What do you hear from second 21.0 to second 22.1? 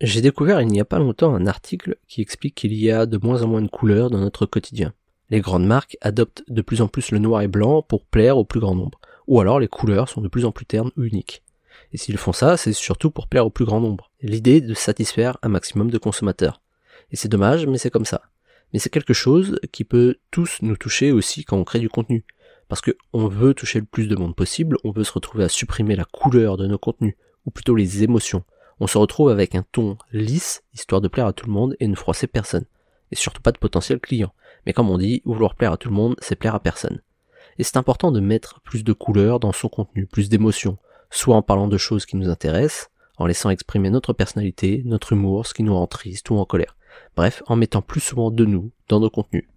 aussi quand on crée du